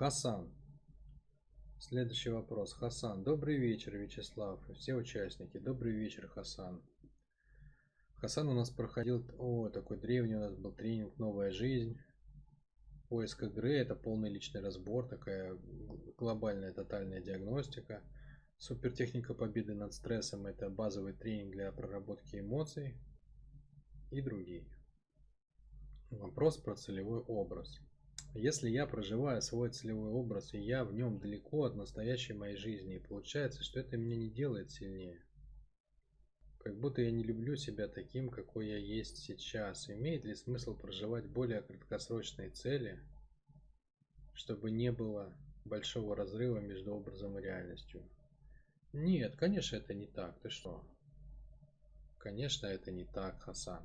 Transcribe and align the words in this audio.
Хасан. 0.00 0.50
Следующий 1.78 2.30
вопрос. 2.30 2.72
Хасан. 2.72 3.22
Добрый 3.22 3.58
вечер, 3.58 3.98
Вячеслав. 3.98 4.58
Все 4.74 4.94
участники. 4.94 5.58
Добрый 5.58 5.92
вечер, 5.92 6.26
Хасан. 6.26 6.82
Хасан 8.16 8.48
у 8.48 8.54
нас 8.54 8.70
проходил, 8.70 9.22
о, 9.36 9.68
такой 9.68 9.98
древний 9.98 10.36
у 10.36 10.40
нас 10.40 10.54
был 10.54 10.72
тренинг 10.72 11.18
«Новая 11.18 11.50
жизнь». 11.50 12.00
Поиск 13.10 13.42
игры– 13.42 13.74
это 13.74 13.94
полный 13.94 14.30
личный 14.30 14.62
разбор, 14.62 15.06
такая 15.06 15.58
глобальная 16.16 16.72
тотальная 16.72 17.20
диагностика. 17.20 18.02
Супертехника 18.56 19.34
победы 19.34 19.74
над 19.74 19.92
стрессом– 19.92 20.46
это 20.46 20.70
базовый 20.70 21.12
тренинг 21.12 21.52
для 21.52 21.70
проработки 21.72 22.36
эмоций 22.36 22.98
и 24.10 24.22
другие. 24.22 24.66
Вопрос 26.08 26.56
про 26.56 26.74
целевой 26.74 27.20
образ. 27.20 27.78
Если 28.34 28.70
я 28.70 28.86
проживаю 28.86 29.42
свой 29.42 29.70
целевой 29.70 30.10
образ, 30.10 30.54
и 30.54 30.58
я 30.58 30.84
в 30.84 30.94
нем 30.94 31.18
далеко 31.18 31.64
от 31.64 31.74
настоящей 31.74 32.32
моей 32.32 32.56
жизни, 32.56 32.96
и 32.96 33.00
получается, 33.00 33.64
что 33.64 33.80
это 33.80 33.96
меня 33.96 34.16
не 34.16 34.30
делает 34.30 34.70
сильнее. 34.70 35.20
Как 36.60 36.78
будто 36.78 37.02
я 37.02 37.10
не 37.10 37.24
люблю 37.24 37.56
себя 37.56 37.88
таким, 37.88 38.30
какой 38.30 38.68
я 38.68 38.76
есть 38.76 39.16
сейчас. 39.16 39.90
Имеет 39.90 40.24
ли 40.24 40.34
смысл 40.34 40.76
проживать 40.76 41.26
более 41.26 41.62
краткосрочные 41.62 42.50
цели, 42.50 43.00
чтобы 44.34 44.70
не 44.70 44.92
было 44.92 45.34
большого 45.64 46.14
разрыва 46.14 46.58
между 46.58 46.94
образом 46.94 47.36
и 47.38 47.42
реальностью? 47.42 48.08
Нет, 48.92 49.36
конечно, 49.36 49.76
это 49.76 49.92
не 49.92 50.06
так. 50.06 50.38
Ты 50.40 50.50
что? 50.50 50.84
Конечно, 52.18 52.66
это 52.66 52.92
не 52.92 53.06
так, 53.06 53.40
Хасан. 53.40 53.82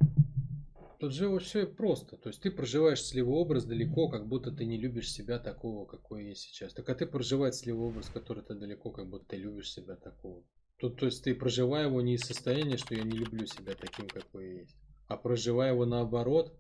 Тут 0.99 1.13
же 1.13 1.37
все 1.39 1.65
просто. 1.65 2.17
То 2.17 2.29
есть 2.29 2.41
ты 2.41 2.51
проживаешь 2.51 3.03
сливой 3.03 3.35
образ 3.35 3.65
далеко, 3.65 4.09
как 4.09 4.27
будто 4.27 4.51
ты 4.51 4.65
не 4.65 4.77
любишь 4.77 5.11
себя 5.11 5.39
такого, 5.39 5.85
какой 5.85 6.29
есть 6.29 6.41
сейчас. 6.41 6.73
Так 6.73 6.89
а 6.89 6.95
ты 6.95 7.05
проживаешь 7.05 7.55
сливой 7.55 7.89
образ, 7.89 8.09
который 8.09 8.43
ты 8.43 8.55
далеко, 8.55 8.91
как 8.91 9.09
будто 9.09 9.25
ты 9.25 9.37
любишь 9.37 9.71
себя 9.71 9.95
такого. 9.95 10.43
Тут, 10.77 10.99
то 10.99 11.05
есть 11.05 11.23
ты 11.23 11.33
проживая 11.33 11.87
его 11.87 12.01
не 12.01 12.15
из 12.15 12.21
состояния, 12.21 12.77
что 12.77 12.95
я 12.95 13.03
не 13.03 13.17
люблю 13.17 13.45
себя 13.45 13.75
таким, 13.75 14.07
какой 14.07 14.59
есть, 14.59 14.75
а 15.07 15.15
проживая 15.15 15.71
его 15.71 15.85
наоборот, 15.85 16.57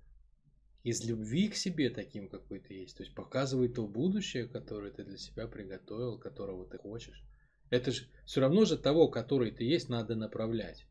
из 0.83 1.03
любви 1.03 1.49
к 1.49 1.55
себе 1.55 1.89
таким, 1.89 2.29
какой 2.29 2.59
ты 2.59 2.75
есть. 2.75 2.95
То 2.95 3.03
есть 3.03 3.15
показывай 3.15 3.69
то 3.69 3.87
будущее, 3.87 4.47
которое 4.47 4.91
ты 4.91 5.03
для 5.03 5.17
себя 5.17 5.47
приготовил, 5.47 6.19
которого 6.19 6.69
ты 6.69 6.77
хочешь. 6.77 7.23
Это 7.71 7.91
же 7.91 8.07
все 8.25 8.41
равно 8.41 8.65
же 8.65 8.77
того, 8.77 9.07
который 9.07 9.51
ты 9.51 9.63
есть, 9.63 9.89
надо 9.89 10.15
направлять. 10.15 10.85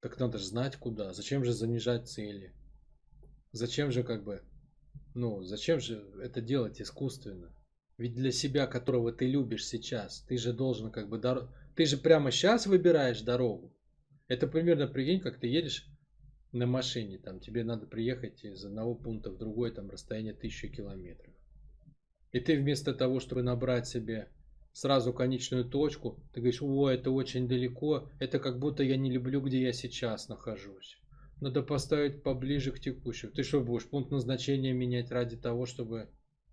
Так 0.00 0.18
надо 0.18 0.36
же 0.36 0.44
знать 0.44 0.76
куда. 0.76 1.14
Зачем 1.14 1.44
же 1.44 1.52
занижать 1.52 2.08
цели? 2.08 2.54
Зачем 3.52 3.92
же 3.92 4.02
как 4.02 4.24
бы, 4.24 4.42
ну, 5.14 5.42
зачем 5.42 5.78
же 5.78 6.02
это 6.22 6.40
делать 6.40 6.80
искусственно? 6.80 7.54
Ведь 7.98 8.14
для 8.14 8.32
себя, 8.32 8.66
которого 8.66 9.12
ты 9.12 9.26
любишь 9.26 9.66
сейчас, 9.66 10.22
ты 10.22 10.38
же 10.38 10.52
должен 10.54 10.90
как 10.90 11.08
бы, 11.08 11.18
дор... 11.18 11.50
ты 11.76 11.84
же 11.84 11.98
прямо 11.98 12.30
сейчас 12.30 12.66
выбираешь 12.66 13.20
дорогу. 13.20 13.72
Это 14.26 14.46
примерно, 14.46 14.86
прикинь, 14.86 15.20
как 15.20 15.38
ты 15.38 15.48
едешь 15.48 15.86
на 16.52 16.66
машине, 16.66 17.18
там 17.18 17.40
тебе 17.40 17.62
надо 17.64 17.86
приехать 17.86 18.42
из 18.42 18.64
одного 18.64 18.94
пункта 18.94 19.30
в 19.30 19.36
другой, 19.36 19.70
там 19.70 19.90
расстояние 19.90 20.32
тысячи 20.32 20.68
километров. 20.68 21.34
И 22.32 22.40
ты 22.40 22.58
вместо 22.58 22.94
того, 22.94 23.20
чтобы 23.20 23.42
набрать 23.42 23.86
себе 23.86 24.28
сразу 24.72 25.12
конечную 25.12 25.66
точку, 25.66 26.18
ты 26.32 26.40
говоришь, 26.40 26.62
о, 26.62 26.88
это 26.88 27.10
очень 27.10 27.46
далеко, 27.46 28.10
это 28.18 28.38
как 28.38 28.58
будто 28.58 28.82
я 28.82 28.96
не 28.96 29.10
люблю, 29.10 29.42
где 29.42 29.60
я 29.60 29.72
сейчас 29.74 30.28
нахожусь. 30.28 30.98
Надо 31.42 31.60
поставить 31.64 32.22
поближе 32.22 32.70
к 32.70 32.78
текущему. 32.78 33.32
Ты 33.32 33.42
что 33.42 33.60
будешь 33.60 33.88
пункт 33.88 34.12
назначения 34.12 34.72
менять 34.72 35.10
ради 35.10 35.36
того, 35.36 35.66
чтобы... 35.66 36.08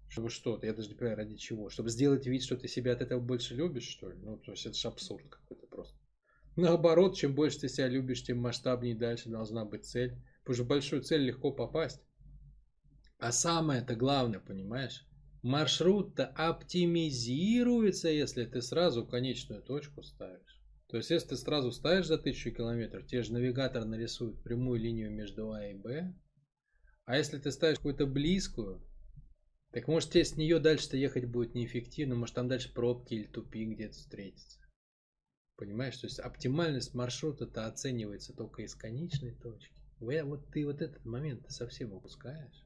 Чтобы 0.08 0.32
что-то, 0.32 0.66
я 0.66 0.74
даже 0.74 0.90
не 0.90 0.96
понимаю, 0.96 1.18
ради 1.18 1.36
чего. 1.36 1.70
Чтобы 1.70 1.92
сделать 1.92 2.26
вид, 2.26 2.42
что 2.42 2.58
ты 2.58 2.68
себя 2.68 2.94
от 2.94 3.02
этого 3.04 3.20
больше 3.20 3.54
любишь, 3.54 3.88
что 3.88 4.10
ли? 4.10 4.18
Ну, 4.18 4.38
то 4.38 4.50
есть 4.50 4.66
это 4.66 4.76
же 4.76 4.88
абсурд 4.88 5.30
какой-то 5.30 5.68
просто. 5.68 5.96
Наоборот, 6.56 7.16
чем 7.16 7.36
больше 7.36 7.60
ты 7.60 7.70
себя 7.70 7.88
любишь, 7.88 8.24
тем 8.24 8.40
масштабнее 8.40 8.96
дальше 8.96 9.30
должна 9.30 9.64
быть 9.64 9.86
цель. 9.86 10.18
Потому 10.40 10.56
что 10.56 10.64
в 10.64 10.68
большую 10.68 11.04
цель 11.04 11.22
легко 11.22 11.52
попасть. 11.52 12.02
А 13.20 13.32
самое 13.32 13.84
это 13.84 13.96
главное, 13.96 14.40
понимаешь? 14.40 15.06
Маршрут-то 15.44 16.26
оптимизируется, 16.26 18.10
если 18.10 18.44
ты 18.44 18.64
сразу 18.64 19.06
конечную 19.06 19.62
точку 19.62 20.02
ставишь. 20.02 20.59
То 20.90 20.98
есть, 20.98 21.12
если 21.12 21.30
ты 21.30 21.38
сразу 21.38 21.72
ставишь 21.72 22.08
за 22.08 22.16
1000 22.16 22.52
километров, 22.52 23.06
тебе 23.06 23.22
же 23.22 23.34
навигатор 23.34 23.86
нарисует 23.86 24.42
прямую 24.42 24.80
линию 24.80 25.12
между 25.12 25.52
А 25.52 25.68
и 25.68 25.76
Б. 25.76 26.16
А 27.06 27.18
если 27.18 27.38
ты 27.38 27.52
ставишь 27.52 27.78
какую-то 27.78 28.08
близкую, 28.08 28.82
так 29.72 29.88
может 29.88 30.10
тебе 30.10 30.26
с 30.26 30.36
нее 30.36 30.60
дальше-то 30.60 30.98
ехать 30.98 31.26
будет 31.26 31.54
неэффективно, 31.54 32.16
может 32.16 32.34
там 32.34 32.48
дальше 32.48 32.74
пробки 32.74 33.14
или 33.14 33.28
тупик 33.28 33.70
где-то 33.70 33.94
встретится. 33.94 34.60
Понимаешь, 35.58 35.98
то 35.98 36.08
есть 36.08 36.20
оптимальность 36.20 36.96
маршрута-то 36.96 37.68
оценивается 37.68 38.34
только 38.34 38.64
из 38.64 38.74
конечной 38.74 39.36
точки. 39.36 39.80
Вот 40.00 40.50
ты 40.52 40.66
вот 40.66 40.82
этот 40.82 41.06
момент 41.06 41.46
ты 41.46 41.52
совсем 41.52 41.94
упускаешь. 41.94 42.66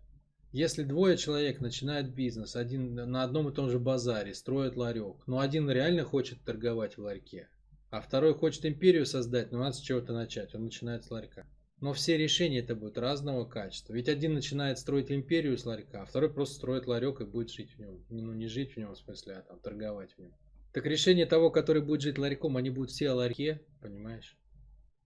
Если 0.53 0.84
двое 0.84 1.17
человек 1.17 1.59
начинают 1.59 2.09
бизнес, 2.13 2.55
один 2.55 2.94
на 2.94 3.23
одном 3.23 3.50
и 3.50 3.53
том 3.53 3.69
же 3.69 3.79
базаре, 3.79 4.34
строят 4.34 4.78
ларек, 4.78 5.28
но 5.28 5.40
один 5.40 5.69
реально 5.69 6.05
хочет 6.05 6.44
торговать 6.45 6.95
в 6.95 7.01
ларьке, 7.01 7.50
а 7.93 8.01
второй 8.01 8.33
хочет 8.33 8.65
империю 8.65 9.05
создать, 9.05 9.51
но 9.51 9.59
надо 9.59 9.75
с 9.75 9.79
чего-то 9.79 10.13
начать. 10.13 10.55
Он 10.55 10.63
начинает 10.63 11.03
с 11.03 11.11
ларька. 11.11 11.45
Но 11.79 11.93
все 11.93 12.17
решения 12.17 12.57
это 12.57 12.75
будут 12.75 12.97
разного 12.97 13.45
качества. 13.45 13.93
Ведь 13.93 14.09
один 14.09 14.33
начинает 14.33 14.79
строить 14.79 15.11
империю 15.11 15.55
с 15.55 15.63
ларька, 15.63 16.01
а 16.01 16.05
второй 16.05 16.33
просто 16.33 16.55
строит 16.55 16.87
ларек 16.87 17.21
и 17.21 17.25
будет 17.25 17.51
жить 17.51 17.75
в 17.75 17.79
нем. 17.79 18.03
Ну, 18.09 18.33
не 18.33 18.47
жить 18.47 18.73
в 18.73 18.77
нем 18.77 18.93
в 18.93 18.97
смысле, 18.97 19.35
а 19.35 19.41
там 19.43 19.59
торговать 19.59 20.11
в 20.13 20.17
нем. 20.17 20.33
Так 20.73 20.87
решение 20.87 21.27
того, 21.27 21.51
который 21.51 21.83
будет 21.83 22.01
жить 22.01 22.17
ларьком, 22.17 22.57
они 22.57 22.71
будут 22.71 22.89
все 22.89 23.11
о 23.11 23.15
ларьке, 23.15 23.61
понимаешь? 23.79 24.39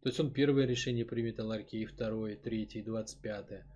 То 0.01 0.07
есть 0.07 0.21
он 0.21 0.31
первое 0.31 0.65
решение 0.65 1.03
примет 1.03 1.41
о 1.41 1.43
ларьке, 1.43 1.79
и 1.79 1.85
второе, 1.85 2.35
и 2.35 2.41
третье, 2.41 2.79
и 2.79 2.83
двадцать 2.83 3.21
пятое. 3.21 3.67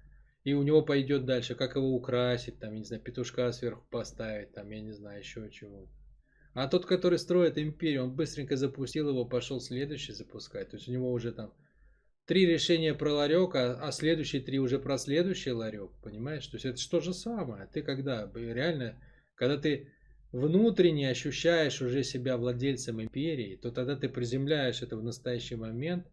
И 0.46 0.54
у 0.54 0.64
него 0.64 0.84
пойдет 0.84 1.26
дальше, 1.26 1.56
как 1.56 1.76
его 1.76 1.94
украсить, 1.94 2.60
там, 2.60 2.72
я 2.72 2.80
не 2.80 2.86
знаю, 2.86 3.04
петушка 3.04 3.52
сверху 3.52 3.86
поставить, 3.92 4.54
там, 4.54 4.70
я 4.70 4.80
не 4.80 4.94
знаю, 4.94 5.20
еще 5.20 5.50
чего-то. 5.52 5.92
А 6.54 6.68
тот, 6.68 6.86
который 6.86 7.18
строит 7.18 7.58
империю, 7.58 8.04
он 8.04 8.16
быстренько 8.16 8.58
запустил 8.58 9.10
его, 9.10 9.26
пошел 9.26 9.62
следующий 9.62 10.12
запускать. 10.12 10.70
То 10.70 10.78
есть 10.78 10.90
у 10.90 10.92
него 10.92 11.12
уже 11.12 11.32
там 11.32 11.54
три 12.26 12.46
решения 12.46 12.94
про 12.94 13.14
ларек, 13.14 13.56
а, 13.56 13.80
а 13.82 13.92
следующие 13.92 14.42
три 14.42 14.60
уже 14.60 14.78
про 14.78 14.98
следующий 14.98 15.52
ларек, 15.52 15.92
понимаешь? 16.04 16.46
То 16.48 16.56
есть 16.56 16.66
это 16.66 16.78
что 16.78 17.00
же 17.00 17.14
самое. 17.14 17.70
Ты 17.72 17.82
когда 17.82 18.30
реально, 18.36 19.02
когда 19.36 19.58
ты 19.58 19.92
внутренне 20.32 21.10
ощущаешь 21.10 21.82
уже 21.82 22.04
себя 22.04 22.38
владельцем 22.38 23.02
империи, 23.02 23.56
то 23.56 23.72
тогда 23.72 23.96
ты 23.96 24.10
приземляешь 24.10 24.82
это 24.82 24.98
в 24.98 25.04
настоящий 25.04 25.56
момент, 25.56 26.08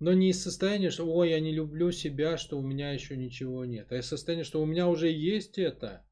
но 0.00 0.12
не 0.12 0.30
из 0.30 0.42
состояния, 0.42 0.90
что 0.90 1.06
ой, 1.06 1.30
я 1.30 1.40
не 1.40 1.52
люблю 1.52 1.92
себя, 1.92 2.36
что 2.36 2.58
у 2.58 2.62
меня 2.62 2.92
еще 2.92 3.16
ничего 3.16 3.64
нет, 3.64 3.92
а 3.92 3.98
из 3.98 4.06
состояния, 4.06 4.44
что 4.44 4.60
у 4.60 4.66
меня 4.66 4.88
уже 4.88 5.10
есть 5.10 5.58
это. 5.58 6.04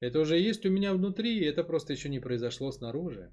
Это 0.00 0.18
уже 0.18 0.38
есть 0.38 0.64
у 0.64 0.70
меня 0.70 0.94
внутри, 0.94 1.44
это 1.44 1.62
просто 1.62 1.92
еще 1.92 2.08
не 2.08 2.20
произошло 2.20 2.72
снаружи. 2.72 3.30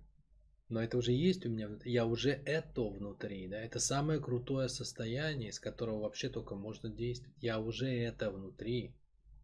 Но 0.69 0.83
это 0.83 0.97
уже 0.97 1.13
есть 1.13 1.45
у 1.45 1.49
меня. 1.49 1.69
Я 1.85 2.05
уже 2.05 2.31
это 2.31 2.81
внутри, 2.81 3.47
да. 3.47 3.61
Это 3.61 3.79
самое 3.79 4.19
крутое 4.19 4.67
состояние, 4.67 5.49
из 5.49 5.59
которого 5.61 6.01
вообще 6.01 6.27
только 6.27 6.55
можно 6.55 6.89
действовать. 6.89 7.37
Я 7.41 7.61
уже 7.61 7.87
это 7.87 8.31
внутри. 8.31 8.93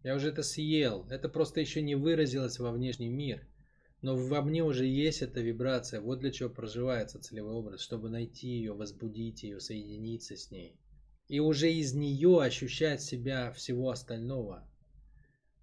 Я 0.03 0.16
уже 0.16 0.29
это 0.29 0.44
съел. 0.44 1.07
Это 1.09 1.29
просто 1.29 1.61
еще 1.61 1.81
не 1.81 1.95
выразилось 1.95 2.59
во 2.59 2.73
внешний 2.73 3.07
мир. 3.07 3.47
Но 4.01 4.17
во 4.17 4.41
мне 4.41 4.66
уже 4.66 4.85
есть 4.85 5.22
эта 5.22 5.40
вибрация. 5.40 6.01
Вот 6.01 6.19
для 6.19 6.29
чего 6.29 6.50
проживается 6.50 7.22
целевой 7.22 7.53
образ. 7.53 7.79
Чтобы 7.79 8.09
найти 8.09 8.50
ее, 8.50 8.73
возбудить 8.73 9.44
ее, 9.44 9.61
соединиться 9.61 10.35
с 10.35 10.51
ней. 10.51 10.78
И 11.29 11.40
уже 11.40 11.72
из 11.72 11.94
нее 11.94 12.41
ощущать 12.41 13.01
себя 13.01 13.50
всего 13.53 13.91
остального. 13.91 14.67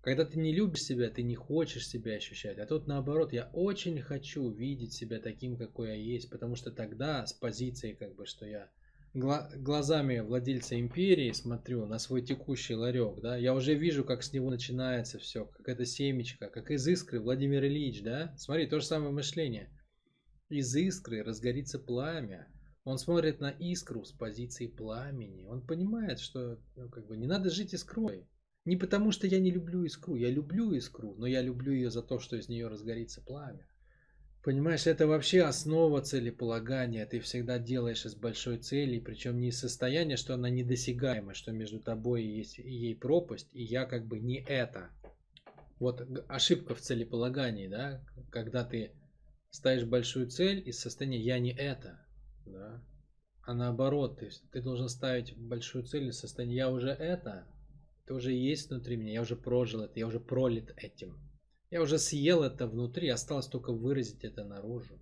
Когда 0.03 0.25
ты 0.25 0.39
не 0.39 0.55
любишь 0.55 0.83
себя, 0.83 1.11
ты 1.11 1.23
не 1.23 1.35
хочешь 1.35 1.87
себя 1.87 2.15
ощущать. 2.15 2.59
А 2.59 2.67
тут 2.67 2.87
наоборот, 2.87 3.33
я 3.33 3.51
очень 3.53 4.01
хочу 4.01 4.49
видеть 4.49 4.95
себя 4.95 5.21
таким, 5.21 5.57
какой 5.57 5.89
я 5.89 5.95
есть, 5.95 6.31
потому 6.31 6.57
что 6.57 6.71
тогда 6.71 7.27
с 7.27 7.35
позиции, 7.35 7.93
как 7.93 8.15
бы, 8.15 8.25
что 8.25 8.47
я 8.47 8.71
глазами 9.13 10.21
владельца 10.21 10.79
империи 10.79 11.33
смотрю 11.33 11.85
на 11.87 11.99
свой 11.99 12.23
текущий 12.23 12.75
ларек, 12.75 13.21
да, 13.21 13.37
я 13.37 13.55
уже 13.55 13.75
вижу, 13.75 14.05
как 14.05 14.23
с 14.23 14.33
него 14.33 14.51
начинается 14.51 15.19
все, 15.19 15.47
как 15.47 15.69
это 15.69 15.85
семечко, 15.85 16.49
как 16.49 16.71
из 16.71 16.87
искры 16.87 17.21
Владимир 17.21 17.65
Ильич, 17.65 18.03
да, 18.03 18.35
смотри, 18.39 18.69
то 18.69 18.79
же 18.79 18.87
самое 18.87 19.13
мышление. 19.13 19.69
Из 20.49 20.75
искры 20.77 21.25
разгорится 21.25 21.81
пламя, 21.81 22.47
он 22.85 22.99
смотрит 22.99 23.41
на 23.41 23.51
искру 23.51 24.05
с 24.05 24.13
позиции 24.13 24.69
пламени, 24.69 25.45
он 25.45 25.67
понимает, 25.67 26.21
что 26.21 26.61
ну, 26.77 26.89
как 26.89 27.07
бы 27.07 27.17
не 27.17 27.27
надо 27.27 27.51
жить 27.51 27.75
искрой, 27.75 28.29
не 28.65 28.77
потому, 28.77 29.11
что 29.11 29.27
я 29.27 29.41
не 29.41 29.51
люблю 29.51 29.85
искру. 29.85 30.17
Я 30.17 30.31
люблю 30.31 30.73
искру, 30.73 31.15
но 31.17 31.27
я 31.27 31.43
люблю 31.43 31.73
ее 31.73 31.91
за 31.91 32.03
то, 32.03 32.19
что 32.19 32.37
из 32.37 32.49
нее 32.49 32.69
разгорится 32.69 33.21
пламя. 33.21 33.67
Понимаешь, 34.43 34.87
это 34.87 35.07
вообще 35.07 35.43
основа 35.43 36.01
целеполагания. 36.01 37.05
Ты 37.05 37.21
всегда 37.21 37.59
делаешь 37.59 38.07
из 38.07 38.15
большой 38.15 38.59
цели, 38.59 38.99
причем 38.99 39.39
не 39.39 39.49
из 39.49 39.59
состояния, 39.59 40.17
что 40.17 40.35
она 40.35 40.49
недосягаема, 40.49 41.35
что 41.35 41.53
между 41.53 41.79
тобой 41.79 42.25
есть 42.25 42.59
и 42.59 42.71
ей 42.71 42.97
пропасть, 42.97 43.49
и 43.53 43.63
я 43.63 43.85
как 43.85 44.07
бы 44.07 44.19
не 44.19 44.41
это. 44.41 44.89
Вот 45.79 46.07
ошибка 46.29 46.75
в 46.75 46.81
целеполагании, 46.81 47.69
да, 47.69 48.03
когда 48.31 48.65
ты 48.65 48.93
ставишь 49.51 49.85
большую 49.85 50.31
цель 50.31 50.67
из 50.67 50.79
состояния 50.79 51.21
«я 51.21 51.39
не 51.39 51.53
это», 51.53 52.07
да, 52.47 52.83
а 53.43 53.55
наоборот, 53.55 54.21
ты, 54.21 54.31
ты 54.53 54.63
должен 54.63 54.89
ставить 54.89 55.37
большую 55.37 55.85
цель 55.85 56.09
из 56.09 56.19
состояния 56.19 56.57
«я 56.57 56.71
уже 56.71 56.91
это», 56.91 57.47
это 58.11 58.17
уже 58.17 58.33
есть 58.33 58.71
внутри 58.71 58.97
меня, 58.97 59.13
я 59.13 59.23
уже 59.23 59.37
прожил 59.37 59.83
это, 59.83 60.01
я 60.01 60.07
уже 60.09 60.19
пролит 60.19 60.73
этим. 60.77 61.17
Я 61.71 61.81
уже 61.81 61.97
съел 61.97 62.43
это 62.43 62.67
внутри, 62.67 63.09
осталось 63.09 63.47
только 63.47 63.73
выразить 63.73 64.25
это 64.25 64.43
наружу. 64.43 64.99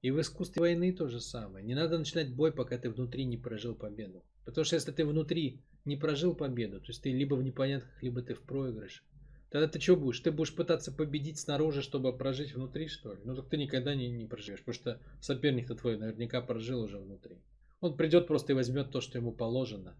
И 0.00 0.10
в 0.10 0.18
искусстве 0.18 0.60
войны 0.60 0.94
то 0.94 1.06
же 1.06 1.20
самое. 1.20 1.62
Не 1.62 1.74
надо 1.74 1.98
начинать 1.98 2.34
бой, 2.34 2.50
пока 2.50 2.78
ты 2.78 2.88
внутри 2.88 3.26
не 3.26 3.36
прожил 3.36 3.74
победу. 3.74 4.24
Потому 4.46 4.64
что 4.64 4.76
если 4.76 4.92
ты 4.92 5.04
внутри 5.04 5.62
не 5.84 5.98
прожил 5.98 6.34
победу, 6.34 6.80
то 6.80 6.86
есть 6.88 7.02
ты 7.02 7.12
либо 7.12 7.34
в 7.34 7.42
непонятках, 7.42 8.02
либо 8.02 8.22
ты 8.22 8.32
в 8.32 8.40
проигрыше, 8.40 9.02
тогда 9.50 9.68
ты 9.68 9.78
что 9.78 9.94
будешь? 9.96 10.20
Ты 10.20 10.32
будешь 10.32 10.54
пытаться 10.54 10.92
победить 10.92 11.38
снаружи, 11.38 11.82
чтобы 11.82 12.16
прожить 12.16 12.54
внутри, 12.54 12.88
что 12.88 13.12
ли? 13.12 13.20
Ну 13.24 13.36
так 13.36 13.50
ты 13.50 13.58
никогда 13.58 13.94
не, 13.94 14.08
не 14.08 14.24
проживешь, 14.24 14.60
потому 14.60 14.74
что 14.74 15.00
соперник-то 15.20 15.74
твой 15.74 15.98
наверняка 15.98 16.40
прожил 16.40 16.80
уже 16.80 16.98
внутри. 16.98 17.36
Он 17.80 17.98
придет 17.98 18.26
просто 18.26 18.52
и 18.52 18.56
возьмет 18.56 18.90
то, 18.90 19.02
что 19.02 19.18
ему 19.18 19.32
положено. 19.32 19.94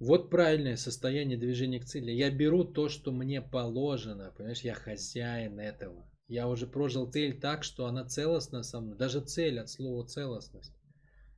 Вот 0.00 0.30
правильное 0.30 0.76
состояние 0.76 1.36
движения 1.36 1.78
к 1.78 1.84
цели. 1.84 2.10
Я 2.10 2.30
беру 2.30 2.64
то, 2.64 2.88
что 2.88 3.12
мне 3.12 3.42
положено. 3.42 4.32
Понимаешь, 4.34 4.62
я 4.62 4.72
хозяин 4.72 5.60
этого. 5.60 6.10
Я 6.26 6.48
уже 6.48 6.66
прожил 6.66 7.10
цель 7.10 7.38
так, 7.38 7.64
что 7.64 7.84
она 7.84 8.06
целостна 8.06 8.62
со 8.62 8.80
мной. 8.80 8.96
Даже 8.96 9.20
цель 9.20 9.60
от 9.60 9.68
слова 9.68 10.06
целостность. 10.06 10.72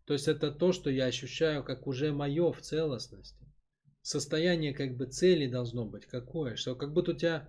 То 0.05 0.13
есть 0.13 0.29
это 0.29 0.53
то, 0.53 0.71
что 0.73 0.91
я 0.91 1.07
ощущаю 1.07 1.65
как 1.65 1.89
уже 1.89 2.13
мое 2.13 2.53
в 2.53 2.61
целостности. 2.61 3.53
Состояние 4.01 4.73
как 4.73 4.97
бы 4.97 5.07
цели 5.07 5.49
должно 5.49 5.85
быть 5.85 6.07
какое, 6.07 6.55
что 6.55 6.77
как 6.77 6.93
будто 6.93 7.13
у 7.13 7.15
тебя 7.15 7.49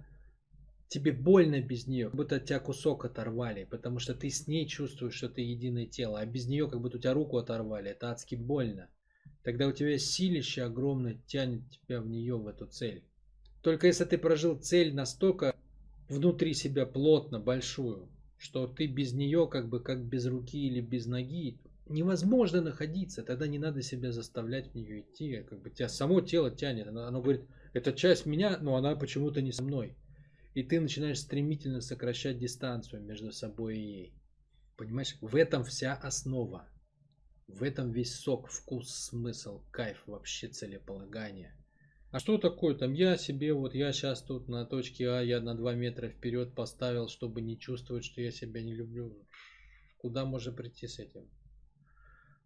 тебе 0.88 1.12
больно 1.12 1.62
без 1.62 1.86
нее, 1.86 2.08
как 2.08 2.16
будто 2.16 2.36
от 2.38 2.46
тебя 2.46 2.60
кусок 2.60 3.06
оторвали, 3.06 3.66
потому 3.66 4.00
что 4.00 4.16
ты 4.16 4.30
с 4.30 4.48
ней 4.48 4.68
чувствуешь, 4.68 5.16
что 5.16 5.30
ты 5.30 5.42
единое 5.42 5.86
тело, 5.86 6.20
а 6.20 6.26
без 6.26 6.48
нее 6.48 6.68
как 6.70 6.82
будто 6.82 6.98
у 6.98 7.00
тебя 7.00 7.14
руку 7.14 7.38
оторвали, 7.38 7.92
это 7.92 8.12
адски 8.12 8.36
больно. 8.36 8.90
Тогда 9.44 9.68
у 9.68 9.72
тебя 9.74 9.98
силище 9.98 10.64
огромное 10.64 11.22
тянет 11.28 11.70
тебя 11.70 12.02
в 12.02 12.08
нее, 12.08 12.38
в 12.38 12.48
эту 12.48 12.66
цель. 12.66 13.04
Только 13.62 13.88
если 13.88 14.06
ты 14.06 14.18
прожил 14.18 14.58
цель 14.58 14.94
настолько 14.94 15.56
внутри 16.08 16.54
себя 16.54 16.86
плотно, 16.86 17.40
большую, 17.40 18.10
что 18.38 18.68
ты 18.68 18.88
без 18.88 19.14
нее, 19.14 19.48
как 19.50 19.70
бы 19.70 19.82
как 19.82 20.04
без 20.04 20.26
руки 20.26 20.68
или 20.68 20.82
без 20.82 21.06
ноги, 21.06 21.60
невозможно 21.88 22.62
находиться, 22.62 23.24
тогда 23.24 23.48
не 23.48 23.60
надо 23.60 23.82
себя 23.82 24.12
заставлять 24.12 24.72
в 24.72 24.76
нее 24.76 25.02
идти, 25.02 25.44
как 25.44 25.62
бы 25.62 25.70
тебя 25.70 25.90
само 25.90 26.22
тело 26.22 26.50
тянет, 26.50 26.88
оно, 26.88 27.06
оно 27.06 27.22
говорит, 27.22 27.44
это 27.74 27.92
часть 27.92 28.26
меня, 28.26 28.58
но 28.60 28.76
она 28.76 28.96
почему-то 28.96 29.42
не 29.42 29.52
со 29.52 29.64
мной. 29.64 29.96
И 30.54 30.64
ты 30.64 30.80
начинаешь 30.80 31.20
стремительно 31.20 31.82
сокращать 31.82 32.38
дистанцию 32.38 33.02
между 33.02 33.32
собой 33.32 33.78
и 33.78 33.82
ей. 33.82 34.14
Понимаешь, 34.78 35.18
в 35.20 35.36
этом 35.36 35.64
вся 35.64 35.96
основа. 35.96 36.68
В 37.48 37.64
этом 37.64 37.92
весь 37.92 38.16
сок, 38.16 38.50
вкус, 38.50 38.90
смысл, 38.90 39.62
кайф 39.72 40.02
вообще 40.08 40.48
целеполагания. 40.48 41.56
А 42.12 42.20
что 42.20 42.38
такое 42.38 42.76
там? 42.76 42.94
Я 42.94 43.18
себе, 43.18 43.54
вот 43.54 43.74
я 43.74 43.92
сейчас 43.92 44.22
тут 44.22 44.48
на 44.48 44.66
точке 44.66 45.10
А, 45.10 45.22
я 45.22 45.42
на 45.42 45.56
2 45.56 45.74
метра 45.74 46.10
вперед 46.10 46.54
поставил, 46.54 47.08
чтобы 47.08 47.42
не 47.42 47.58
чувствовать, 47.58 48.06
что 48.06 48.22
я 48.22 48.32
себя 48.32 48.62
не 48.62 48.74
люблю. 48.74 49.18
Куда 49.98 50.24
можно 50.24 50.52
прийти 50.52 50.88
с 50.88 51.00
этим? 51.00 51.28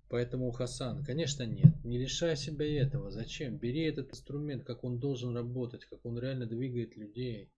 Поэтому, 0.09 0.51
Хасан, 0.51 1.03
конечно, 1.03 1.43
нет. 1.43 1.83
Не 1.83 1.97
лишай 1.97 2.37
себя 2.37 2.65
этого. 2.65 3.11
Зачем? 3.11 3.57
Бери 3.57 3.81
этот 3.81 4.11
инструмент, 4.11 4.63
как 4.63 4.83
он 4.83 4.99
должен 4.99 5.35
работать, 5.35 5.83
как 5.85 6.05
он 6.05 6.17
реально 6.17 6.45
двигает 6.45 6.95
людей. 6.95 7.51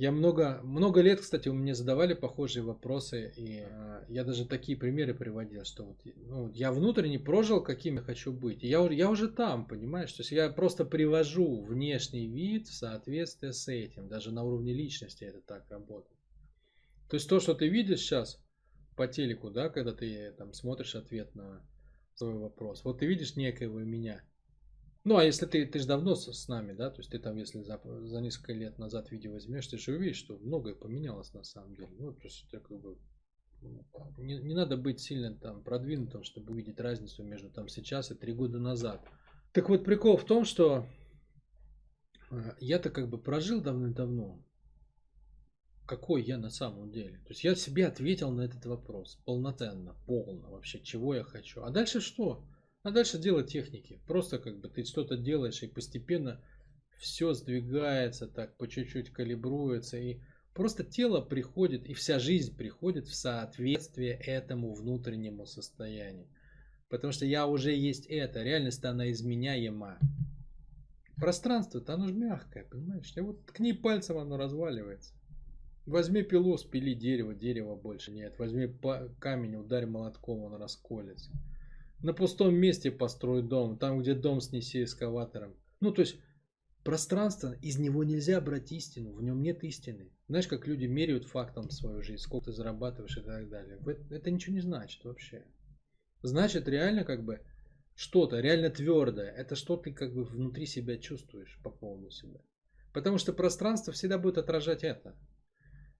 Я 0.00 0.12
много, 0.12 0.62
много 0.62 1.02
лет, 1.02 1.20
кстати, 1.20 1.50
у 1.50 1.52
меня 1.52 1.74
задавали 1.74 2.14
похожие 2.14 2.62
вопросы, 2.62 3.34
и 3.36 3.66
э, 3.68 4.04
я 4.08 4.24
даже 4.24 4.46
такие 4.46 4.78
примеры 4.78 5.12
приводил, 5.12 5.66
что 5.66 5.84
вот, 5.84 5.98
ну, 6.16 6.48
я 6.54 6.72
внутренне 6.72 7.18
прожил, 7.18 7.62
каким 7.62 7.96
я 7.96 8.00
хочу 8.00 8.32
быть. 8.32 8.64
И 8.64 8.66
я, 8.66 8.80
я 8.92 9.10
уже 9.10 9.28
там, 9.28 9.66
понимаешь? 9.66 10.10
То 10.14 10.22
есть 10.22 10.32
я 10.32 10.48
просто 10.48 10.86
привожу 10.86 11.60
внешний 11.60 12.26
вид 12.26 12.68
в 12.68 12.72
соответствие 12.72 13.52
с 13.52 13.68
этим. 13.68 14.08
Даже 14.08 14.32
на 14.32 14.42
уровне 14.42 14.72
личности 14.72 15.24
это 15.24 15.42
так 15.42 15.68
работает. 15.68 16.18
То 17.10 17.16
есть 17.16 17.28
то, 17.28 17.38
что 17.38 17.52
ты 17.52 17.68
видишь 17.68 18.00
сейчас 18.00 18.42
по 18.96 19.06
телеку, 19.06 19.50
да, 19.50 19.68
когда 19.68 19.92
ты 19.92 20.32
там 20.32 20.54
смотришь 20.54 20.94
ответ 20.94 21.34
на 21.34 21.62
свой 22.14 22.38
вопрос. 22.38 22.84
Вот 22.84 23.00
ты 23.00 23.06
видишь 23.06 23.36
некоего 23.36 23.80
меня, 23.80 24.22
ну, 25.04 25.16
а 25.16 25.24
если 25.24 25.46
ты, 25.46 25.66
ты 25.66 25.78
же 25.78 25.86
давно 25.86 26.14
с, 26.14 26.30
с 26.30 26.48
нами, 26.48 26.72
да, 26.72 26.90
то 26.90 26.98
есть 26.98 27.10
ты 27.10 27.18
там, 27.18 27.36
если 27.36 27.62
за, 27.62 27.80
за 27.84 28.20
несколько 28.20 28.52
лет 28.52 28.78
назад 28.78 29.10
видео 29.10 29.32
возьмешь, 29.32 29.66
ты 29.66 29.78
же 29.78 29.92
увидишь, 29.94 30.18
что 30.18 30.38
многое 30.38 30.74
поменялось 30.74 31.32
на 31.32 31.42
самом 31.42 31.74
деле. 31.74 31.90
Ну, 31.98 32.12
то 32.12 32.24
есть 32.24 32.44
это 32.48 32.60
как 32.60 32.78
бы 32.80 32.98
ну, 33.62 33.84
не, 34.18 34.38
не 34.38 34.54
надо 34.54 34.76
быть 34.76 35.00
сильно 35.00 35.34
там 35.34 35.62
продвинутым, 35.62 36.22
чтобы 36.24 36.52
увидеть 36.52 36.80
разницу 36.80 37.22
между 37.22 37.50
там 37.50 37.68
сейчас 37.68 38.10
и 38.10 38.14
три 38.14 38.32
года 38.32 38.58
назад. 38.58 39.06
Так 39.52 39.68
вот, 39.68 39.84
прикол 39.84 40.16
в 40.16 40.24
том, 40.24 40.44
что 40.44 40.86
э, 42.30 42.52
я-то 42.60 42.90
как 42.90 43.08
бы 43.08 43.18
прожил 43.18 43.60
давным-давно, 43.60 44.42
какой 45.86 46.22
я 46.22 46.38
на 46.38 46.50
самом 46.50 46.90
деле. 46.90 47.18
То 47.18 47.30
есть 47.30 47.42
я 47.42 47.54
себе 47.54 47.86
ответил 47.86 48.30
на 48.30 48.42
этот 48.42 48.64
вопрос 48.66 49.16
полноценно, 49.24 49.96
полно 50.06 50.50
вообще, 50.50 50.80
чего 50.80 51.14
я 51.14 51.24
хочу. 51.24 51.62
А 51.62 51.70
дальше 51.70 52.00
что? 52.00 52.44
А 52.82 52.90
дальше 52.90 53.18
дело 53.18 53.42
техники. 53.42 54.00
Просто 54.06 54.38
как 54.38 54.58
бы 54.58 54.68
ты 54.68 54.84
что-то 54.84 55.16
делаешь 55.16 55.62
и 55.62 55.66
постепенно 55.66 56.40
все 56.98 57.34
сдвигается 57.34 58.26
так, 58.26 58.56
по 58.56 58.66
чуть-чуть 58.66 59.10
калибруется. 59.10 59.98
И 59.98 60.20
просто 60.54 60.82
тело 60.84 61.20
приходит, 61.20 61.86
и 61.86 61.94
вся 61.94 62.18
жизнь 62.18 62.56
приходит 62.56 63.06
в 63.06 63.14
соответствие 63.14 64.12
этому 64.12 64.72
внутреннему 64.72 65.46
состоянию. 65.46 66.26
Потому 66.88 67.12
что 67.12 67.26
я 67.26 67.46
уже 67.46 67.72
есть 67.74 68.06
это. 68.06 68.42
Реальность 68.42 68.84
она 68.84 69.10
изменяема. 69.10 69.98
Пространство-то 71.16 71.94
оно 71.94 72.08
же 72.08 72.14
мягкое, 72.14 72.64
понимаешь? 72.64 73.12
И 73.14 73.20
вот 73.20 73.44
ткни 73.44 73.74
пальцем, 73.74 74.16
оно 74.16 74.38
разваливается. 74.38 75.12
Возьми 75.84 76.22
пилу, 76.22 76.56
спили 76.56 76.94
дерево, 76.94 77.34
дерева 77.34 77.76
больше 77.76 78.10
нет. 78.10 78.38
Возьми 78.38 78.68
камень, 79.18 79.56
ударь 79.56 79.86
молотком, 79.86 80.44
он 80.44 80.54
расколется. 80.54 81.30
На 82.02 82.14
пустом 82.14 82.54
месте 82.54 82.90
построй 82.90 83.42
дом, 83.42 83.78
там, 83.78 84.00
где 84.00 84.14
дом 84.14 84.40
снеси 84.40 84.84
эскаватором. 84.84 85.54
Ну, 85.80 85.92
то 85.92 86.00
есть, 86.00 86.16
пространство, 86.82 87.52
из 87.60 87.78
него 87.78 88.04
нельзя 88.04 88.40
брать 88.40 88.72
истину, 88.72 89.12
в 89.12 89.22
нем 89.22 89.42
нет 89.42 89.62
истины. 89.64 90.10
Знаешь, 90.28 90.46
как 90.46 90.66
люди 90.66 90.86
меряют 90.86 91.26
фактом 91.26 91.68
свою 91.70 92.02
жизнь, 92.02 92.22
сколько 92.22 92.46
ты 92.46 92.52
зарабатываешь 92.52 93.18
и 93.18 93.22
так 93.22 93.48
далее. 93.50 93.78
Это 94.10 94.30
ничего 94.30 94.54
не 94.54 94.60
значит 94.60 95.04
вообще. 95.04 95.44
Значит, 96.22 96.68
реально 96.68 97.04
как 97.04 97.24
бы 97.24 97.40
что-то, 97.94 98.40
реально 98.40 98.70
твердое, 98.70 99.30
это 99.30 99.54
что 99.54 99.76
ты 99.76 99.92
как 99.92 100.14
бы 100.14 100.24
внутри 100.24 100.64
себя 100.66 100.96
чувствуешь 100.96 101.60
по 101.62 101.70
поводу 101.70 102.10
себя. 102.10 102.40
Потому 102.94 103.18
что 103.18 103.32
пространство 103.34 103.92
всегда 103.92 104.18
будет 104.18 104.38
отражать 104.38 104.84
это. 104.84 105.14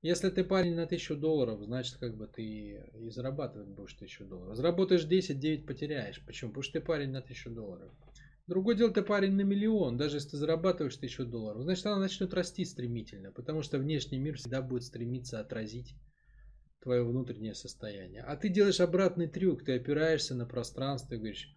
Если 0.03 0.31
ты 0.31 0.45
парень 0.45 0.75
на 0.75 0.85
1000 0.85 1.17
долларов, 1.17 1.63
значит, 1.63 1.97
как 1.99 2.17
бы 2.17 2.27
ты 2.27 2.43
и 2.43 3.11
зарабатывать 3.11 3.69
будешь 3.69 3.95
1000 3.95 4.25
долларов. 4.25 4.57
Заработаешь 4.57 5.05
10, 5.05 5.39
9 5.39 5.67
потеряешь. 5.67 6.25
Почему? 6.25 6.51
Потому 6.51 6.63
что 6.63 6.81
ты 6.81 6.81
парень 6.81 7.11
на 7.11 7.19
1000 7.19 7.51
долларов. 7.51 7.93
Другое 8.47 8.77
дело, 8.77 8.91
ты 8.91 9.03
парень 9.03 9.33
на 9.33 9.43
миллион. 9.43 9.99
Даже 9.99 10.17
если 10.17 10.31
ты 10.31 10.37
зарабатываешь 10.39 10.97
1000 10.97 11.27
долларов, 11.27 11.63
значит, 11.63 11.85
она 11.85 11.99
начнет 11.99 12.33
расти 12.33 12.65
стремительно. 12.65 13.31
Потому 13.31 13.61
что 13.61 13.79
внешний 13.79 14.19
мир 14.19 14.39
всегда 14.39 14.63
будет 14.63 14.85
стремиться 14.85 15.39
отразить 15.39 15.95
твое 16.81 17.05
внутреннее 17.05 17.55
состояние. 17.55 18.23
А 18.23 18.37
ты 18.37 18.49
делаешь 18.49 18.81
обратный 18.81 19.29
трюк. 19.29 19.65
Ты 19.65 19.77
опираешься 19.77 20.35
на 20.35 20.47
пространство 20.47 21.15
и 21.15 21.19
говоришь, 21.19 21.55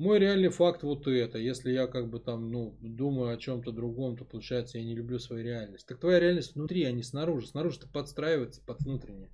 мой 0.00 0.18
реальный 0.18 0.48
факт 0.48 0.82
вот 0.82 1.06
это. 1.06 1.36
Если 1.36 1.72
я 1.72 1.86
как 1.86 2.08
бы 2.08 2.20
там, 2.20 2.50
ну, 2.50 2.74
думаю 2.80 3.34
о 3.34 3.36
чем-то 3.36 3.70
другом, 3.70 4.16
то 4.16 4.24
получается 4.24 4.78
я 4.78 4.84
не 4.84 4.94
люблю 4.94 5.18
свою 5.18 5.44
реальность. 5.44 5.86
Так 5.86 6.00
твоя 6.00 6.18
реальность 6.18 6.54
внутри, 6.54 6.84
а 6.84 6.92
не 6.92 7.02
снаружи. 7.02 7.46
Снаружи 7.48 7.80
ты 7.80 7.86
подстраивается 7.86 8.62
под 8.62 8.80
внутреннее. 8.80 9.28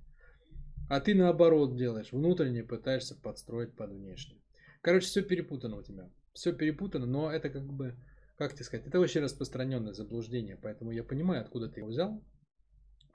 А 0.89 0.99
ты 0.99 1.15
наоборот 1.15 1.77
делаешь. 1.77 2.11
Внутреннее 2.11 2.65
пытаешься 2.65 3.15
подстроить 3.15 3.75
под 3.77 3.91
внешнее. 3.91 4.41
Короче, 4.81 5.07
все 5.07 5.21
перепутано 5.21 5.77
у 5.77 5.83
тебя. 5.83 6.09
Все 6.33 6.51
перепутано, 6.51 7.05
но 7.05 7.31
это 7.31 7.49
как 7.49 7.65
бы, 7.65 7.95
как 8.37 8.53
тебе 8.53 8.65
сказать, 8.65 8.87
это 8.87 8.99
очень 8.99 9.21
распространенное 9.21 9.93
заблуждение. 9.93 10.59
Поэтому 10.61 10.91
я 10.91 11.05
понимаю, 11.05 11.43
откуда 11.43 11.69
ты 11.69 11.79
его 11.79 11.87
взял. 11.87 12.21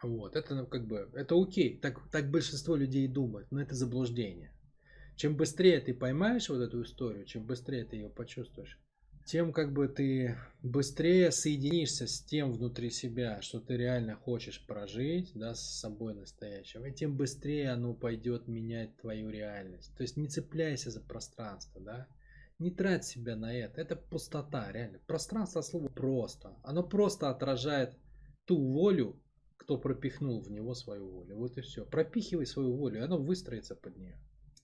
Вот, 0.03 0.37
это 0.37 0.55
ну, 0.55 0.67
как 0.67 0.87
бы, 0.87 1.11
это 1.13 1.39
окей. 1.39 1.79
Так, 1.79 2.01
так 2.11 2.31
большинство 2.31 2.77
людей 2.77 3.07
думают, 3.09 3.51
но 3.51 3.61
это 3.61 3.75
заблуждение. 3.75 4.55
Чем 5.17 5.37
быстрее 5.37 5.81
ты 5.81 5.95
поймаешь 5.95 6.49
вот 6.49 6.61
эту 6.61 6.83
историю, 6.83 7.25
чем 7.25 7.47
быстрее 7.47 7.85
ты 7.85 7.97
ее 7.97 8.09
почувствуешь, 8.09 8.79
тем 9.25 9.53
как 9.53 9.73
бы 9.73 9.89
ты 9.89 10.37
быстрее 10.63 11.31
соединишься 11.31 12.07
с 12.07 12.21
тем 12.23 12.53
внутри 12.53 12.91
себя, 12.91 13.41
что 13.41 13.61
ты 13.61 13.77
реально 13.77 14.17
хочешь 14.17 14.65
прожить, 14.67 15.31
да, 15.35 15.55
с 15.55 15.79
собой 15.81 16.15
настоящим, 16.15 16.85
и 16.85 16.93
тем 16.93 17.17
быстрее 17.17 17.71
оно 17.71 17.95
пойдет 17.95 18.49
менять 18.49 18.97
твою 18.97 19.31
реальность. 19.31 19.95
То 19.97 20.03
есть 20.03 20.17
не 20.17 20.29
цепляйся 20.29 20.91
за 20.91 21.01
пространство, 21.01 21.81
да, 21.81 22.09
не 22.59 22.71
трать 22.71 23.05
себя 23.05 23.37
на 23.37 23.55
это, 23.55 23.81
это 23.81 23.97
пустота, 23.97 24.71
реально. 24.73 24.99
Пространство 25.07 25.61
слово 25.61 25.89
просто, 25.89 26.57
оно 26.63 26.83
просто 26.83 27.31
отражает 27.31 27.97
ту 28.45 28.57
волю, 28.61 29.21
кто 29.57 29.79
пропихнул 29.79 30.41
в 30.41 30.51
него 30.51 30.75
свою 30.75 31.09
волю. 31.09 31.37
Вот 31.37 31.57
и 31.57 31.61
все. 31.61 31.85
Пропихивай 31.85 32.47
свою 32.47 32.75
волю, 32.75 32.99
и 32.99 33.05
оно 33.05 33.19
выстроится 33.19 33.77
под 33.77 33.97
нее. 33.97 34.19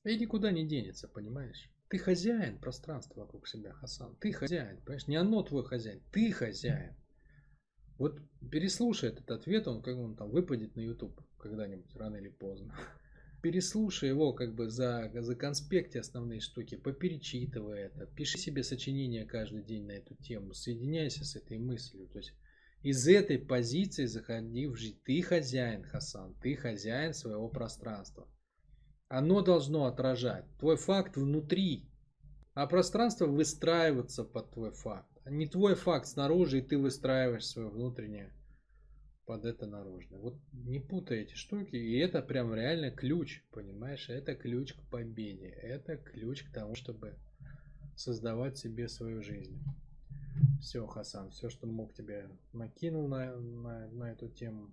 И 0.09 0.17
никуда 0.17 0.53
не 0.53 0.67
денется, 0.67 1.07
понимаешь? 1.07 1.71
Ты 1.89 1.99
хозяин 1.99 2.59
пространства 2.59 3.21
вокруг 3.21 3.47
себя, 3.47 3.75
Хасан. 3.75 4.17
Ты 4.17 4.33
хозяин, 4.33 4.81
понимаешь? 4.81 5.07
Не 5.07 5.17
оно 5.17 5.43
твой 5.43 5.67
хозяин, 5.67 6.01
ты 6.11 6.33
хозяин. 6.33 6.97
Вот 7.99 8.19
переслушай 8.51 9.11
этот 9.11 9.31
ответ, 9.31 9.69
он 9.69 9.83
как 9.83 9.99
он 9.99 10.17
там 10.17 10.31
выпадет 10.31 10.77
на 10.77 10.81
YouTube 10.81 11.21
когда-нибудь, 11.39 11.95
рано 11.95 12.17
или 12.17 12.31
поздно. 12.31 12.75
Переслушай 13.43 14.09
его 14.09 14.33
как 14.33 14.55
бы 14.55 14.71
за, 14.71 15.11
за 15.13 15.37
конспекте 15.37 16.01
основные 16.01 16.41
штуки, 16.41 16.77
поперечитывай 16.77 17.81
это, 17.81 18.07
пиши 18.07 18.39
себе 18.39 18.63
сочинение 18.63 19.27
каждый 19.27 19.63
день 19.63 19.85
на 19.85 19.93
эту 19.93 20.15
тему, 20.15 20.55
соединяйся 20.55 21.27
с 21.27 21.37
этой 21.37 21.59
мыслью. 21.59 22.09
То 22.09 22.21
есть 22.21 22.33
из 22.83 23.07
этой 23.07 23.39
позиции 23.39 24.07
заходи 24.07 24.69
в 24.69 24.75
жизнь. 24.75 24.99
Ты 25.05 25.21
хозяин, 25.21 25.85
Хасан, 25.85 26.35
ты 26.41 26.57
хозяин 26.57 27.13
своего 27.13 27.51
пространства. 27.51 28.27
Оно 29.09 29.41
должно 29.41 29.87
отражать 29.87 30.45
твой 30.59 30.77
факт 30.77 31.17
внутри, 31.17 31.89
а 32.55 32.67
пространство 32.67 33.27
выстраиваться 33.27 34.25
под 34.25 34.51
твой 34.51 34.73
факт. 34.73 35.09
А 35.25 35.31
не 35.31 35.47
твой 35.47 35.75
факт 35.75 36.07
снаружи, 36.07 36.59
и 36.59 36.63
ты 36.63 36.79
выстраиваешь 36.79 37.47
свое 37.47 37.69
внутреннее 37.69 38.33
под 39.25 39.45
это 39.45 39.67
наружное. 39.67 40.19
Вот 40.19 40.39
не 40.53 40.81
путай 40.81 41.21
эти 41.21 41.35
штуки, 41.35 41.77
и 41.77 41.99
это 41.99 42.23
прям 42.23 42.55
реально 42.55 42.91
ключ, 42.91 43.43
понимаешь? 43.51 44.09
Это 44.09 44.35
ключ 44.35 44.73
к 44.73 44.83
победе, 44.91 45.49
это 45.49 45.97
ключ 45.97 46.45
к 46.45 46.53
тому, 46.53 46.75
чтобы 46.75 47.15
создавать 47.95 48.57
себе 48.57 48.89
свою 48.89 49.23
жизнь. 49.23 49.63
Все, 50.61 50.87
Хасан, 50.87 51.31
все, 51.31 51.51
что 51.51 51.67
мог 51.67 51.93
тебе 51.93 52.31
накинул 52.53 53.07
на, 53.09 53.37
на, 53.37 53.89
на 53.89 54.13
эту 54.13 54.29
тему. 54.29 54.73